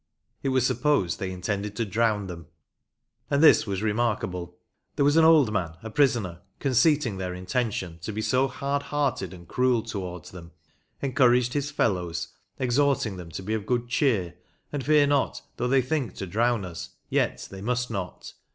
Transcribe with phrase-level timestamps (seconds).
[0.41, 2.47] (It was supposed they intended to drown them.)
[3.29, 4.57] And this was remark able.
[4.95, 9.31] There was an ould man, a prisoner, conceiting their intention to be so hard harted
[9.31, 10.53] and cruell towardes them,
[11.03, 14.33] encouraged his fealowes, exhorting them to be of good chere,
[14.73, 18.33] and feare not though they thinke to drowne us yet they must not.